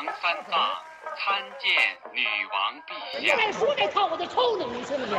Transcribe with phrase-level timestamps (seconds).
[0.00, 0.58] 王三藏
[1.14, 1.70] 参见
[2.14, 3.36] 女王陛下。
[3.36, 5.14] 再说这套我就抽你，你信不信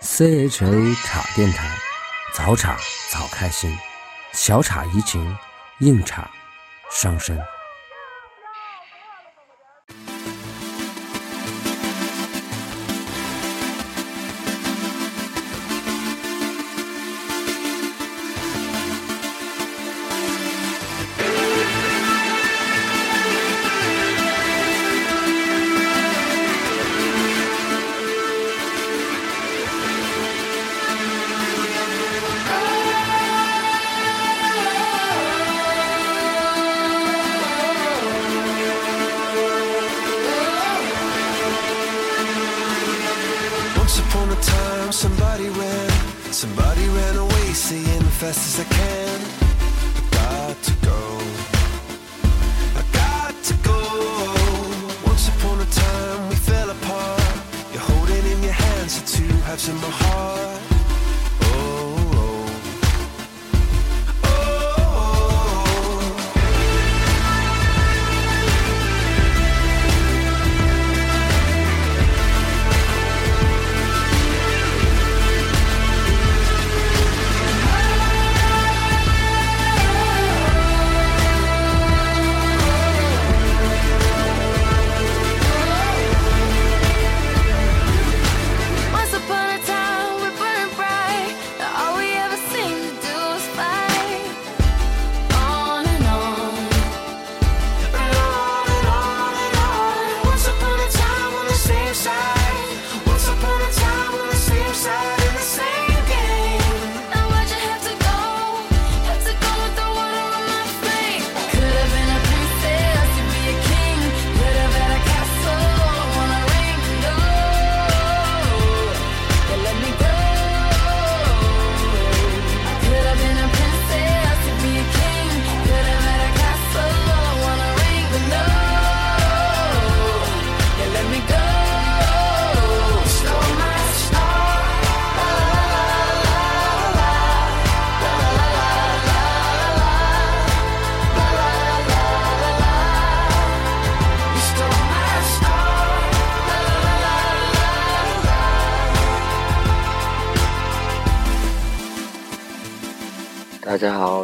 [0.00, 1.68] ？CHA 茶电台，
[2.32, 2.78] 早茶
[3.10, 3.78] 早开心，
[4.32, 5.36] 小茶怡情，
[5.80, 6.30] 硬茶
[6.90, 7.38] 伤身。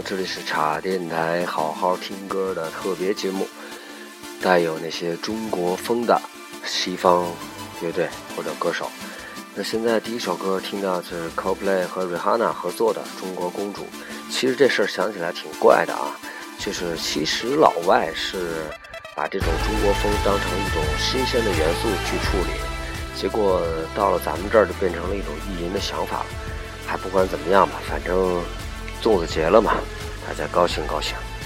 [0.09, 3.47] 这里是茶电台，好好听歌的特别节目，
[4.41, 6.19] 带有那些中国风的
[6.65, 7.31] 西方
[7.83, 8.91] 乐队或者歌手。
[9.55, 13.83] 那现在第一首歌听到是 Coldplay 和 Rihanna 合作的《中国公主》。
[14.31, 16.17] 其实这事儿想起来挺怪的啊，
[16.59, 18.63] 就是其实老外是
[19.15, 22.55] 把这种中国风当成一种新鲜的元素去处理，
[23.15, 23.61] 结果
[23.95, 26.25] 到了咱们这儿就变成了一种意淫的想法。
[26.87, 28.43] 还不管怎么样吧，反正
[29.03, 29.75] 粽子节了嘛，
[30.29, 31.38] 大家高兴高兴。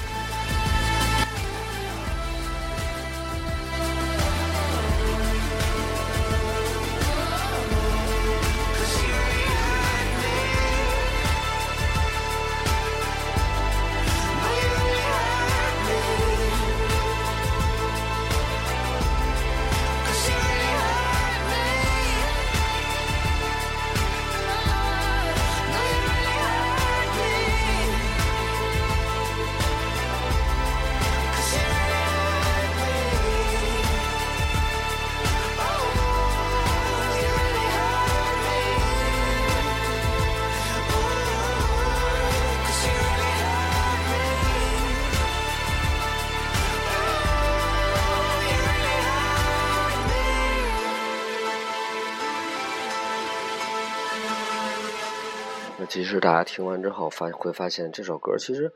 [56.45, 58.73] 听完之后发会发现，这首歌其实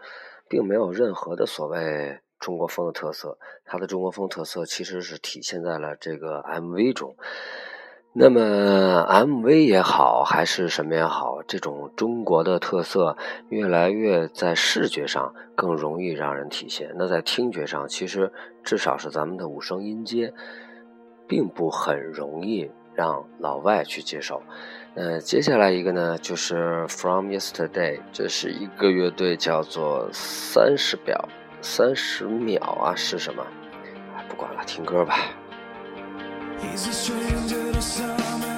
[0.49, 7.17] 并没有任何的所谓中国风的特色，它的中国风特色其实是体现在了这个 MV 中。
[8.19, 8.41] 那么
[9.11, 13.15] MV 也好，还是什么也好，这种中国的特色
[13.51, 16.95] 越来越在视觉上更容易让人体现。
[16.97, 18.33] 那在听觉上，其实
[18.65, 20.33] 至少是咱们的五声音阶，
[21.29, 24.41] 并不很容易让老外去接受。
[24.97, 31.29] 呃，接下来一个呢，就是 From Yesterday，这是一个乐队叫做三十秒，
[31.61, 33.47] 三十秒啊是什么？
[34.27, 35.19] 不管了，听歌吧。
[36.63, 38.56] He's a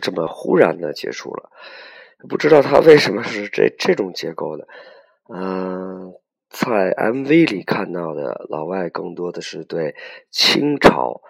[0.00, 1.50] 这么忽然的结束了，
[2.28, 4.66] 不知道它为什么是这这种结构的。
[5.32, 6.12] 嗯、
[6.48, 9.94] 在 MV 里看到的老外更多的是对
[10.30, 11.20] 清朝，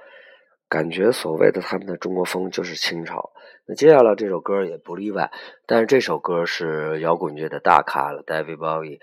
[0.69, 3.33] 感觉所谓的他们的中国风就是清朝。
[3.67, 5.31] 那接下来这首歌也不例外，
[5.67, 9.01] 但是这首歌是摇滚乐的大咖了，David Bowie。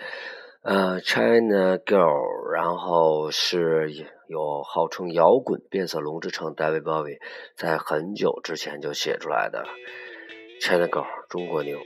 [0.64, 3.90] 呃，China Girl，然后是
[4.28, 7.20] 有号称摇滚变色龙之称，David Bowie
[7.56, 9.66] 在很久之前就写出来的
[10.62, 11.80] China Girl，中国妞。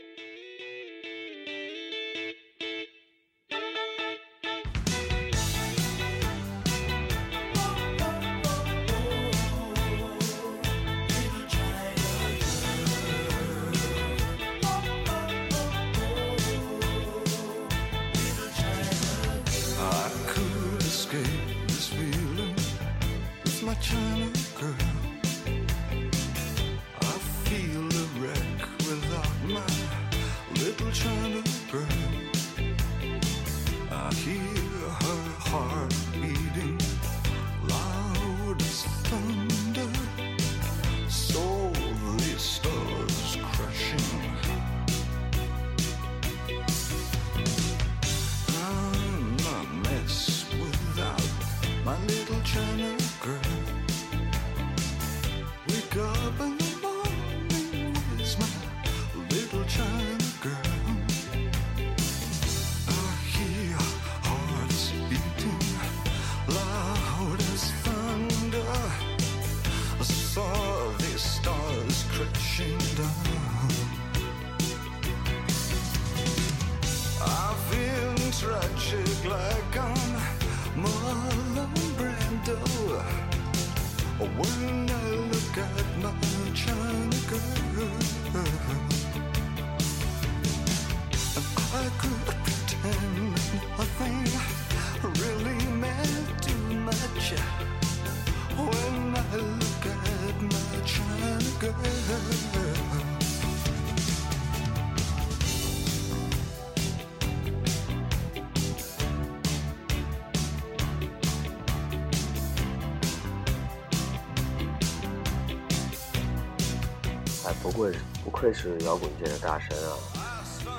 [118.54, 119.94] 是摇滚界的大神啊！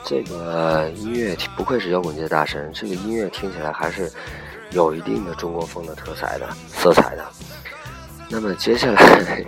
[0.05, 4.11] 这个音乐不愧是摇滚界的大神，这个音乐听起来还是
[4.71, 7.25] 有一定的中国风的特色的色彩的。
[8.29, 9.45] 那么接下来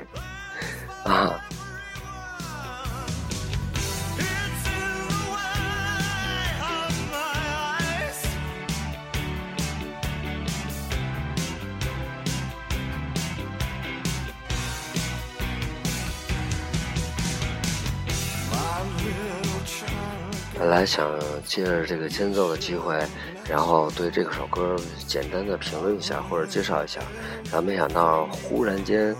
[20.74, 21.08] 来想
[21.46, 23.00] 借着这个间奏的机会，
[23.48, 24.74] 然后对这首歌
[25.06, 27.00] 简单的评论一下或者介绍一下，
[27.44, 29.14] 然后没想到忽然间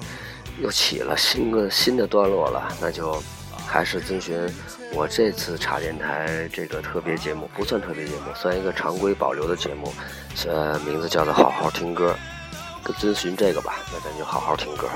[0.61, 3.23] 又起了新个新的段落了，那就
[3.65, 4.37] 还是遵循
[4.93, 9.95] 我这次茶电台这个特别节目，不算特别节目，算一个常规保留的节目，
[10.49, 12.17] 呃，名字叫做好好听歌，
[12.99, 14.89] 遵循这个吧，那咱就好好听歌。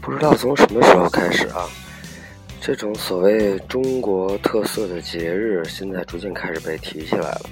[0.00, 1.68] 不知道从什么时候开始啊，
[2.60, 7.42] 这种所谓中国特色的节日，现在逐渐开始被提起来了，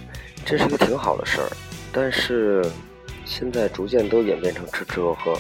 [0.47, 1.49] 这是一个挺好的事儿。
[1.93, 2.64] 但是
[3.25, 5.38] 现在逐渐都演变成吃吃喝喝，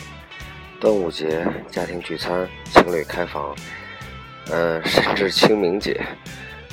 [0.80, 3.56] 端午节家庭聚餐、情侣开房，
[4.50, 6.00] 呃，甚至清明节，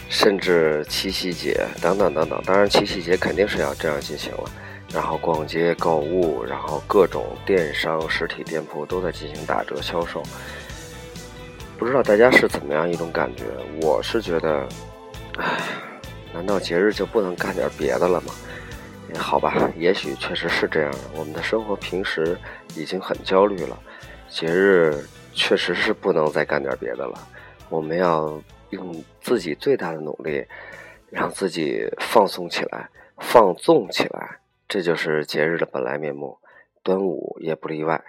[0.09, 2.41] 甚至七夕节等等等等。
[2.45, 4.51] 当然，七夕节肯定是要这样进行了。
[4.95, 10.23] 然后逛街购物，然后各种电商实体店铺都在进行打折销售。
[11.77, 13.43] 不知道大家是怎么样一种感觉？
[13.81, 14.65] 我是觉得，
[15.37, 15.59] 唉，
[16.33, 18.33] 难道节日就不能干点别的了吗？
[19.17, 20.93] 好吧，也许确实是这样。
[21.13, 22.37] 我们的生活平时
[22.73, 23.77] 已经很焦虑了，
[24.29, 27.27] 节日确实是不能再干点别的了。
[27.67, 30.45] 我们要用自己最大的努力，
[31.09, 34.39] 让自己放松起来，放纵起来。
[34.67, 36.37] 这就是节日的本来面目，
[36.83, 38.03] 端午也不例外。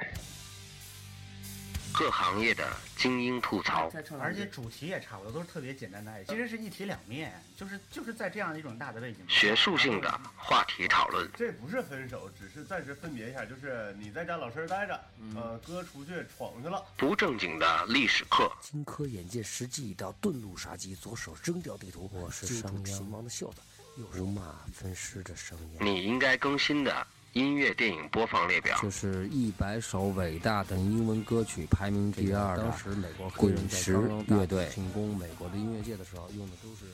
[1.92, 2.62] 各行业的
[2.94, 9.20] 精英吐槽，而且主题也差不多，都是特别简单的爱，其实是一体两面，就是就是在这样一种大的背景。
[9.28, 15.00] 学术性的话题讨论，这不是分手，只是暂时分别一下，就是你在家老实待着，
[15.34, 16.84] 呃，哥出去闯去了。
[16.98, 23.62] 不正经的历史课，荆轲眼见时机已到，遁入杀机，左手扔掉地图，我是商鞅王的袖子，
[23.96, 24.42] 右手马
[24.74, 25.78] 分尸的声音。
[25.80, 32.64] 你应该更新的音乐电影播放列表，就是一百首伟大的英文歌曲排名第二的。
[32.64, 33.94] 当时美国滚石
[34.28, 36.84] 乐队进攻美国的音乐界的时候，用的都是。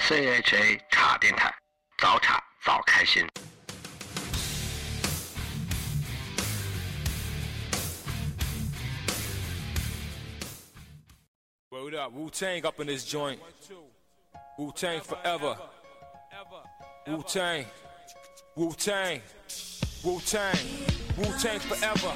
[0.00, 1.52] CHA 茶电台，
[1.98, 3.26] 早茶早开心。
[11.70, 13.38] Word up, Wu Tang up in this joint.
[14.58, 15.56] Wu Tang forever.
[17.06, 17.64] Wu Tang.
[18.54, 19.20] Wu Tang.
[20.04, 20.56] Wu Tang.
[21.16, 22.12] Wu Tang forever.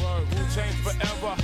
[0.00, 1.36] Wu Tang forever.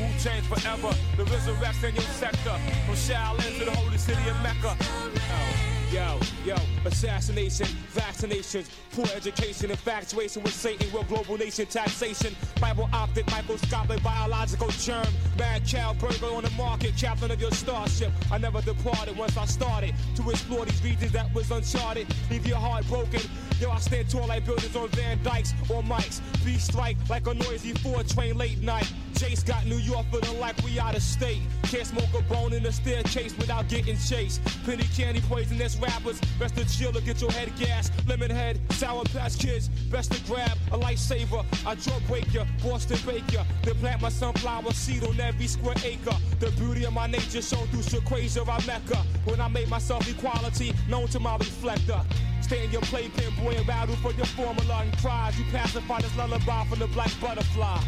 [0.00, 0.94] Wu Tang forever.
[1.16, 2.58] The resurrection in your sector.
[2.86, 5.79] From Shaolin to the holy city of Mecca.
[5.90, 6.54] Yo, yo,
[6.84, 14.68] assassination, vaccinations, poor education, infatuation with Satan, real global nation taxation, Bible optic, microscopic, biological
[14.68, 15.06] germ,
[15.36, 18.12] mad cow burger on the market, captain of your starship.
[18.30, 22.06] I never departed once I started to explore these regions that was uncharted.
[22.30, 23.22] Leave your heart broken.
[23.60, 26.22] Yo, I stand tall like buildings on Van Dykes or Mikes.
[26.44, 28.90] Beat strike like a noisy four train late night.
[29.20, 31.42] Jace got New York feeling like we out of state.
[31.64, 34.40] Can't smoke a bone in the staircase without getting chased.
[34.64, 36.18] Penny candy poisonous rappers.
[36.38, 37.90] Best to chill or get your head gas.
[38.08, 39.68] Lemon head, sour patch kids.
[39.90, 41.44] Best to grab a lifesaver.
[41.66, 43.44] I drug ya, Boston bake ya.
[43.62, 46.16] Then plant my sunflower seed on every square acre.
[46.38, 49.04] The beauty of my nature shown through Shaquasia, I Mecca.
[49.26, 52.00] When I made myself equality, known to my reflector.
[52.40, 55.38] Stay in your playpen, boy, and battle for your formula and cries.
[55.38, 57.80] You pacify this lullaby from the black butterfly.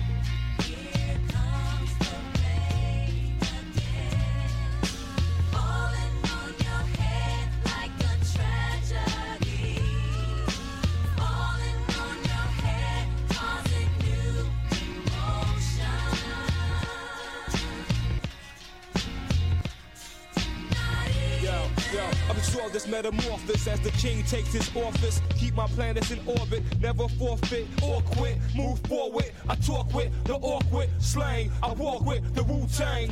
[22.71, 25.21] This metamorphosis as the king takes his office.
[25.37, 28.37] Keep my planets in orbit, never forfeit or quit.
[28.54, 31.51] Move forward, I talk with the awkward slang.
[31.62, 33.11] I walk with the Wu Tang.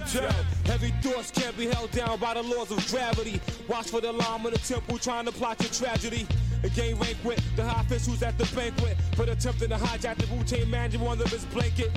[0.66, 3.40] Heavy thoughts can't be held down by the laws of gravity.
[3.68, 6.26] Watch for the alarm in the temple trying to plot your tragedy.
[6.62, 10.44] Again, rank with the high who's at the banquet, but attempting to hijack the Wu
[10.44, 11.90] Tang manager under his blanket.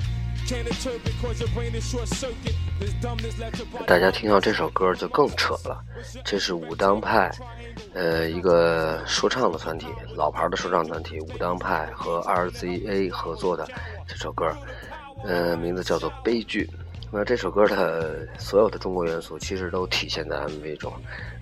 [0.46, 2.54] Can't interpret cause your brain is short circuit.
[3.86, 5.80] 大家听到这首歌就更扯了，
[6.24, 7.30] 这是武当派，
[7.94, 13.66] 呃，一个说唱的团体，老牌的说唱团体武当派和 RZA 合作的
[14.08, 14.52] 这首歌，
[15.24, 16.68] 呃，名字叫做《悲剧》。
[17.12, 20.92] 那这首歌的所有的中国元素其实都体现在 MV 中，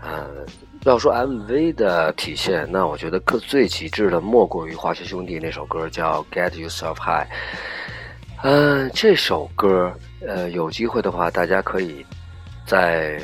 [0.02, 0.44] 呃，
[0.84, 3.18] 要说 MV 的体现，那我觉得
[3.48, 7.26] 最极致的莫过于华学兄弟那首歌叫《Get Yourself High》。
[8.44, 9.92] 嗯，这首歌，
[10.26, 12.04] 呃，有机会的话，大家可以
[12.66, 13.16] 在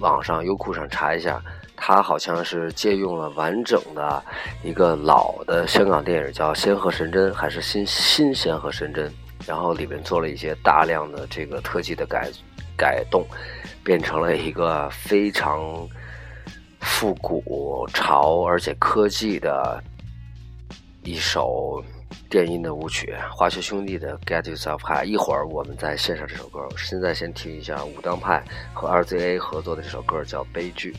[0.00, 1.42] 网上优酷上查一下，
[1.74, 4.22] 它好像是借用了完整的
[4.62, 9.10] 一个老的香港电影叫《仙鹤神针》，还是新新仙鹤神针，
[9.46, 12.30] 然后里面做了一些大量的这个特技的改
[12.76, 13.26] 改动，
[13.82, 15.58] 变成了一个非常
[16.80, 19.82] 复古潮而且科技的
[21.02, 21.82] 一首。
[22.28, 25.02] 电音的舞曲，华学兄弟的《Get Yourself High》。
[25.04, 26.68] 一会儿我们再献上这首歌。
[26.76, 28.42] 现在先听一下武当派
[28.74, 30.92] 和 RZA 合作的这首歌，叫《悲剧》。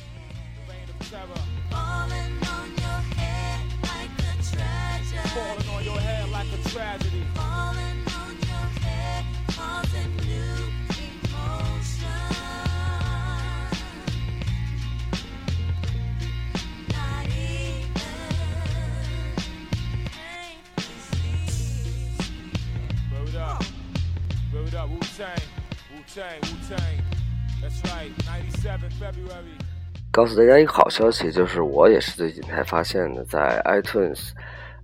[30.12, 34.32] 告诉大家一个好消息，就是我也是最近才发现的，在 iTunes，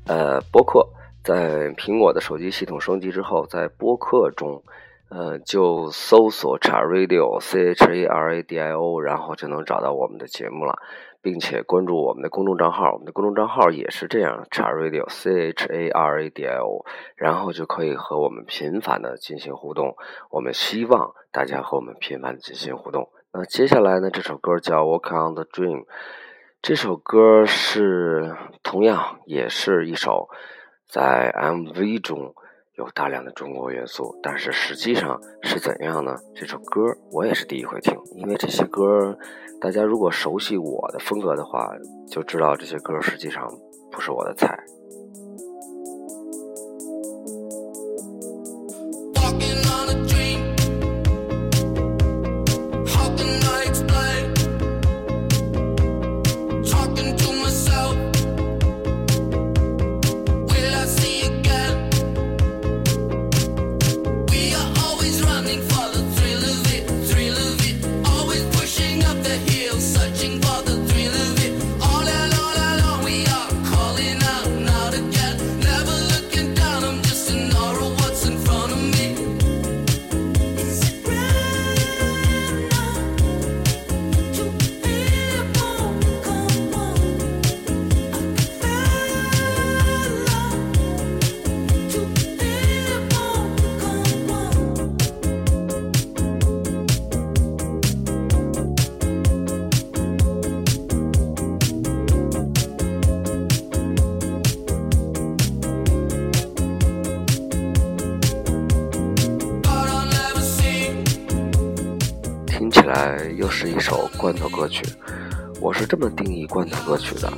[0.06, 0.88] 呃，播客，
[1.24, 4.64] 在苹果的手机系统升级之后，在播客中，
[5.10, 10.80] 呃，就搜索 “Cha Radio” C H A R A D I O，然后就能找到我们的节目了，
[11.24, 19.96] 并且关注我们的公众账号，我们的公众账号也是这样 “Cha Radio” C H A R A D I O，然后就可以和我们频繁的进行互动。
[20.30, 23.08] 我们希望大家和我们频繁的进行互动。
[23.32, 25.80] 那接下来呢，这首歌叫《Walk on the Dream》，
[26.62, 30.28] 这首歌是同样也是一首
[30.88, 32.36] 在 MV 中
[32.76, 36.18] 有大量的中国元素，但是实际上是怎样呢？
[36.36, 36.82] 这首歌
[37.12, 39.18] 我也是第一回听，因为这些歌
[39.64, 41.70] 大家如果熟悉我的风格的话，
[42.12, 43.48] 就知道这些歌实际上
[43.90, 44.60] 不是我的菜。
[115.96, 117.32] 这么定义罐头歌曲的。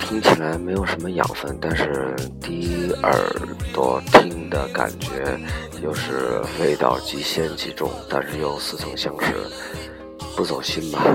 [0.00, 3.12] 听起来没有什么养分，但是第一耳
[3.74, 5.38] 朵听的感觉
[5.82, 9.34] 又是味道极鲜极重，但是又似曾相识，
[10.34, 11.14] 不走心吧。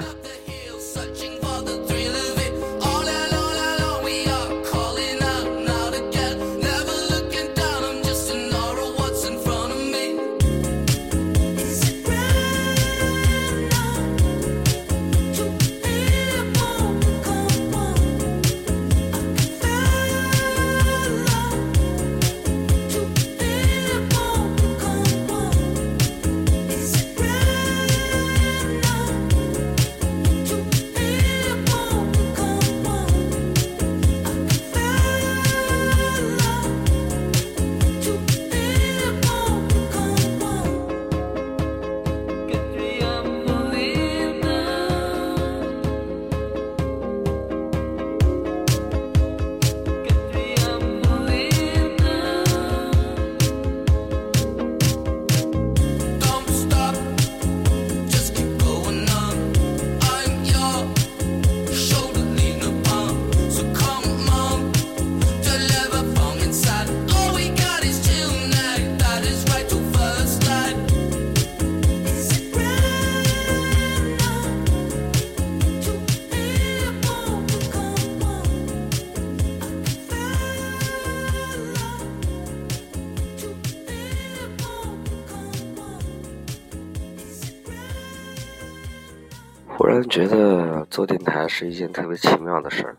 [89.77, 92.97] 忽然觉得做电台是一件特别奇妙的事儿。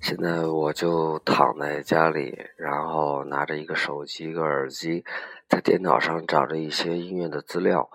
[0.00, 5.04] 现在我就躺在家里，然后拿着一个手机、一个耳机，
[5.46, 7.90] 在电脑上找着一些音乐的资料，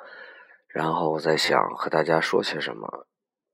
[0.67, 3.07] 然后我在想和大家说些什么，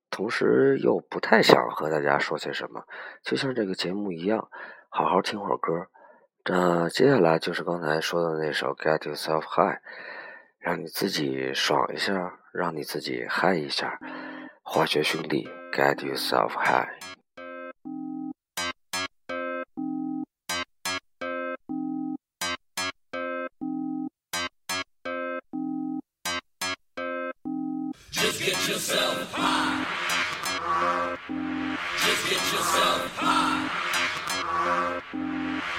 [0.10, 2.84] 同时又不太想和大家说些什么，
[3.24, 4.50] 就像这个节目一样，
[4.90, 5.88] 好好听会儿歌。
[6.44, 9.76] 那接下来就是刚才说的那首《Get Yourself High》，
[10.60, 13.98] 让你自己爽一下，让你自己嗨一下。
[14.67, 16.89] 化学兄弟，Get Yourself High。
[28.11, 29.85] Just get yourself high.
[31.99, 33.69] Just get yourself high.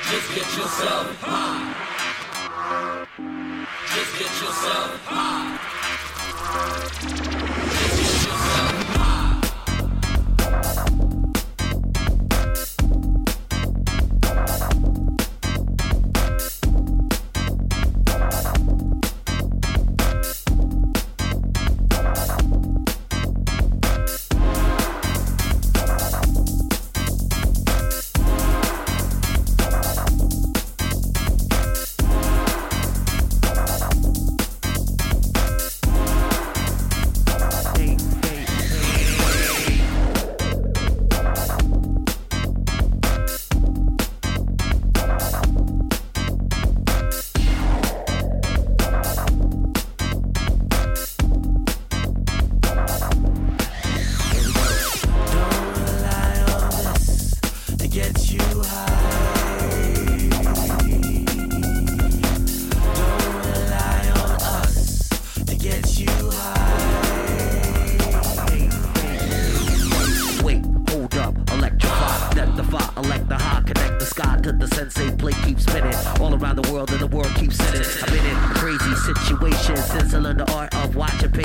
[0.09, 1.73] Just get yourself high.
[3.95, 5.56] Just get yourself high.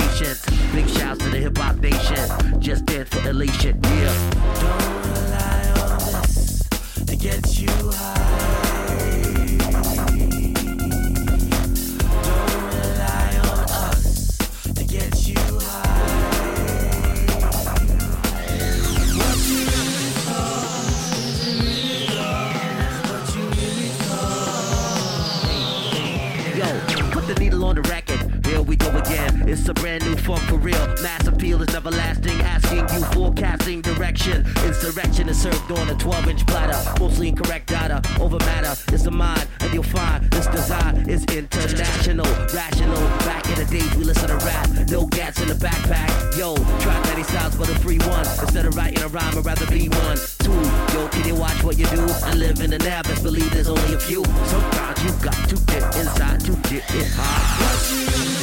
[0.08, 0.44] Patience.
[0.72, 4.30] Big shouts to the hip hop nation, just dance for elation, yeah.
[4.60, 6.62] Don't rely on this
[7.06, 8.34] to get you high.
[28.84, 29.48] Go again.
[29.48, 30.86] It's a brand new funk for real.
[31.02, 32.38] Mass appeal is everlasting.
[32.40, 34.46] Asking you forecasting direction.
[34.64, 36.78] Insurrection is served on a 12 inch platter.
[37.00, 38.74] Mostly incorrect data over matter.
[38.92, 42.26] It's the mind, and you'll find this design is international.
[42.54, 43.02] Rational.
[43.24, 44.68] Back in the days, we listen to rap.
[44.88, 46.36] No gas in the backpack.
[46.36, 48.26] Yo, try many styles for the free one.
[48.42, 50.18] Instead of writing a rhyme, I'd rather be one.
[50.38, 50.52] Two,
[50.94, 52.06] yo, can you watch what you do?
[52.24, 54.24] I live in the best believe there's only a few.
[54.24, 58.33] Sometimes you got to get inside to get it high.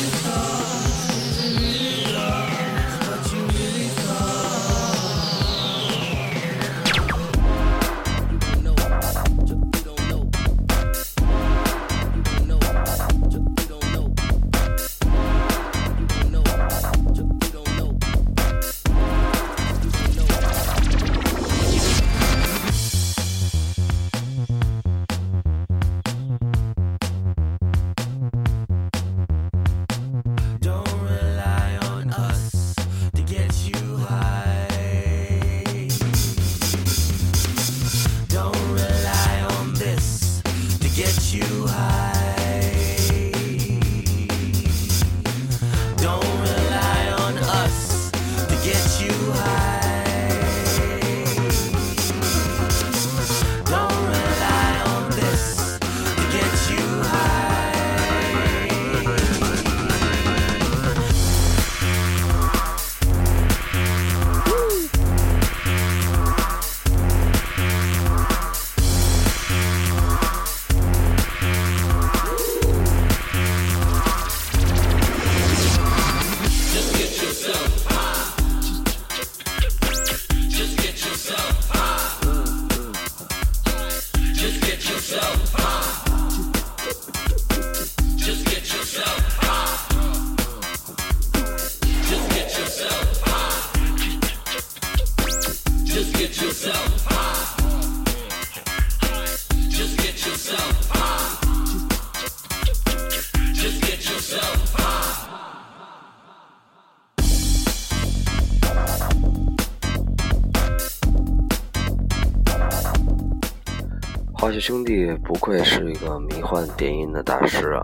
[114.61, 117.83] 兄弟不愧是一个迷幻电音的大师啊！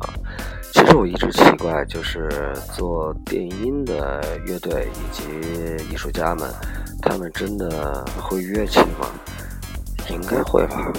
[0.72, 5.24] 其实我一直奇怪，就是做电音的乐队以及
[5.92, 6.48] 艺术家们，
[7.02, 9.10] 他们真的会乐器吗？
[10.12, 10.94] 应该会吧。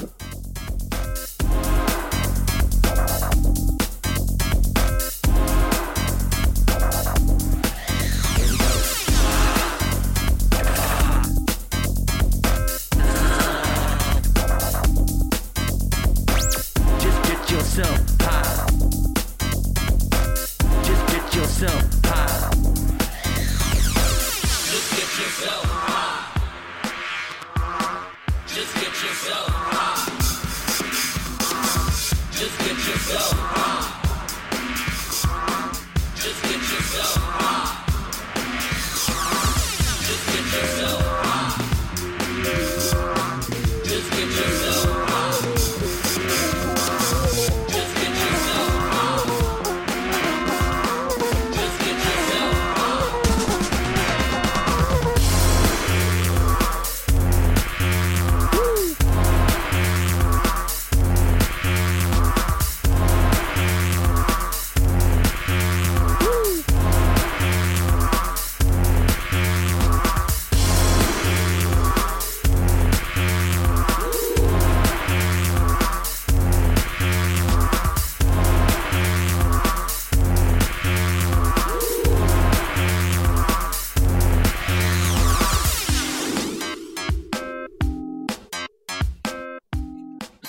[17.68, 18.66] Yourself high.
[20.85, 22.50] Just get yourself high.
[24.70, 26.38] Just get yourself high.
[28.46, 29.98] Just get yourself high.
[32.33, 33.98] Just get yourself high.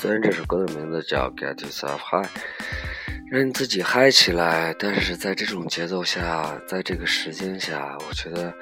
[0.02, 2.26] 虽然这首歌的名字叫《Get Yourself High》，
[3.30, 8.54] 让你自己嗨起来，但是在这种节奏下，在这个时间下，我觉得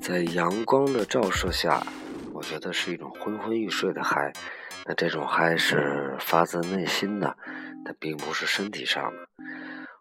[0.00, 1.84] 在阳光的照射下，
[2.32, 4.32] 我觉得是一种昏昏欲睡的嗨。
[4.86, 7.36] 那这种嗨是发自内心的，
[7.84, 9.18] 它并不是身体上的。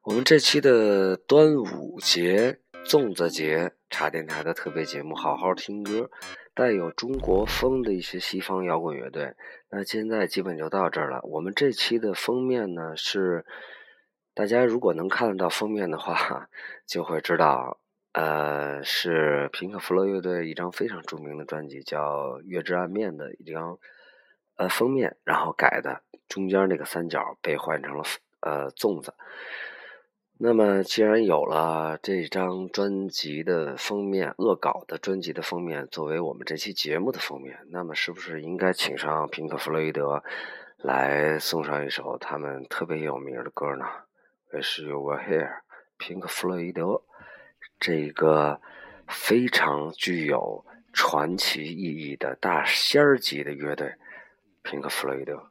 [0.03, 6.11] 我们这期的端午节、粽子节茶电台的特别节目，好好听歌，
[6.53, 9.33] 带有中国风的一些西方摇滚乐队。
[9.75, 11.19] 那现在基本就到这儿了。
[11.23, 13.43] 我们这期的封面呢是，
[14.35, 16.47] 大家如果能看得到封面的话，
[16.85, 17.79] 就会知道，
[18.11, 23.79] 呃，是平克·弗洛乐队一张非常著名的专辑，叫《月之暗面》的一张
[24.57, 28.03] 呃封面，然后改的，中间那个三角被换成了
[28.41, 29.15] 呃粽子。
[30.45, 40.21] 那么，既然有了这张专辑的封面，恶搞的专辑的封面作为我们这期节目的封面，那么是不是应该请上平克·弗洛伊德
[40.75, 43.85] 来送上一首他们特别有名的歌呢
[44.51, 45.61] ？Wish You Were Here，
[45.97, 47.01] 平克·弗洛伊德
[47.79, 48.59] 这个
[49.07, 53.93] 非常具有传奇意义的大仙儿级的乐队，
[54.61, 55.41] 平克·弗洛伊德。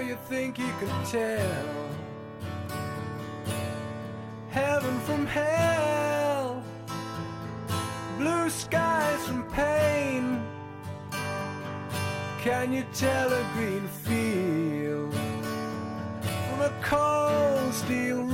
[0.00, 1.90] You think you can tell
[4.50, 6.62] heaven from hell,
[8.18, 10.42] blue skies from pain?
[12.40, 15.12] Can you tell a green field
[16.48, 18.29] from a cold steel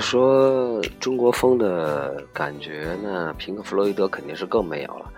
[0.00, 5.12] 说中国风的感觉呢，平克·弗洛伊德肯定是更没有了。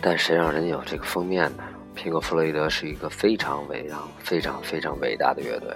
[0.00, 1.64] 但谁让人有这个封面呢？
[1.94, 5.68] 平克·弗洛伊德是一个非常伟大、非常非常伟大的乐队。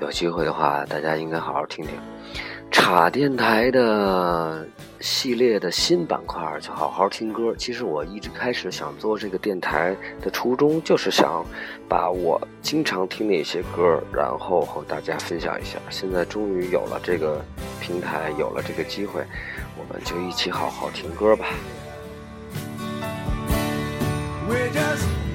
[0.00, 1.94] 有机会的话，大家应该好好听听。
[2.70, 4.68] 插电台的
[5.00, 7.54] 系列的新板块就好好听歌。
[7.56, 11.44] 其实我一直开始想做这个电台的初衷，就是想
[11.88, 15.78] 把我经常听的一些歌，然后和大家分享一下。
[15.90, 17.44] 现在终于有了这个
[17.80, 19.22] 平台，有了这个机会，
[19.76, 21.46] 我们就一起好好听歌吧。
[24.48, 25.27] We're just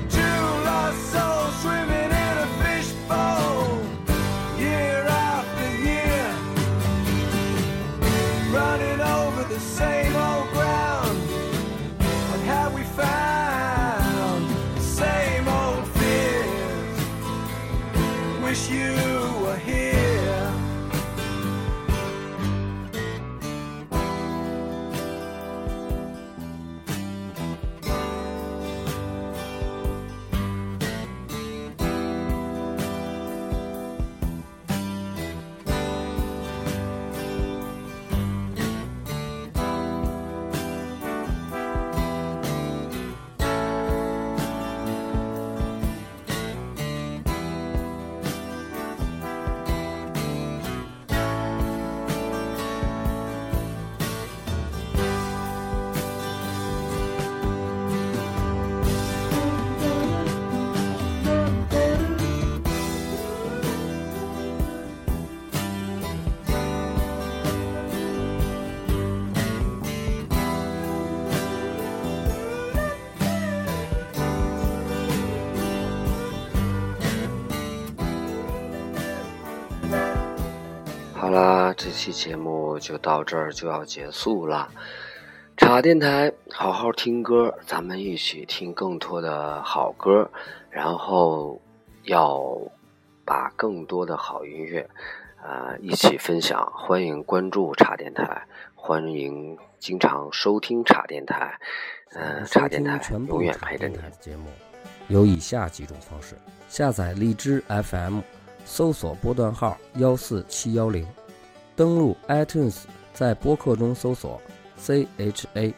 [81.83, 84.69] 这期节目就到这儿就要结束了。
[85.57, 90.31] 茶电台，好好听歌，咱们一起听更多的好歌，
[90.69, 91.61] 然后
[92.03, 92.57] 要
[93.25, 94.89] 把更多的好音乐，
[95.43, 96.65] 呃，一起分享。
[96.73, 98.41] 欢迎关注茶电台，
[98.75, 101.53] 欢迎经常收听茶电台。
[102.13, 104.45] 嗯、茶电台永远陪着你节目
[105.09, 106.35] 有以下几种方式：
[106.69, 108.21] 下载荔枝 FM，
[108.63, 111.05] 搜索波段号幺四七幺零，
[111.75, 112.81] 登录 iTunes，
[113.13, 114.41] 在播客中搜索
[114.79, 115.73] CHA。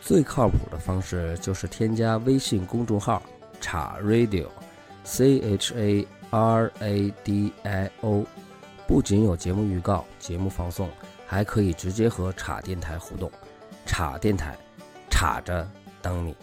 [0.00, 3.22] 最靠谱的方式就是添加微信公众号
[3.60, 8.24] “叉 Radio”，C H A R A D I O。
[8.86, 10.88] 不仅有节目预告、节目放送，
[11.26, 13.30] 还可以直接和叉电台互动。
[13.86, 14.56] 叉电台，
[15.08, 15.66] 插着
[16.02, 16.36] 等你。